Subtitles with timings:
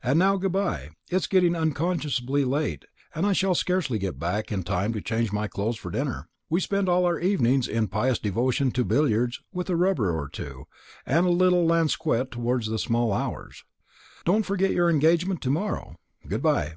[0.00, 0.90] And now, good bye.
[1.10, 2.84] It's getting unconscionably late,
[3.16, 6.28] and I shall scarcely get back in time to change my clothes for dinner.
[6.48, 10.68] We spend all our evenings in pious devotion to billiards, with a rubber or two,
[11.08, 13.64] or a little lansquenet towards the small hours.
[14.24, 15.96] Don't forget your engagement to morrow;
[16.28, 16.74] good bye."